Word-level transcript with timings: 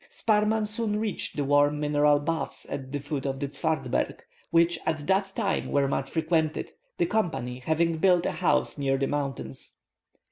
Sparrman 0.09 0.65
soon 0.65 0.99
reached 0.99 1.35
the 1.37 1.43
warm 1.43 1.79
mineral 1.79 2.17
baths 2.17 2.65
at 2.71 2.91
the 2.91 2.97
foot 2.99 3.27
of 3.27 3.39
the 3.39 3.47
Zwartberg, 3.47 4.21
which, 4.49 4.79
at 4.83 5.05
that 5.05 5.31
time, 5.35 5.71
were 5.71 5.87
much 5.87 6.09
frequented, 6.09 6.71
the 6.97 7.05
company 7.05 7.59
having 7.59 7.97
built 7.99 8.25
a 8.25 8.31
house 8.31 8.79
near 8.79 8.97
the 8.97 9.05
mountains. 9.05 9.75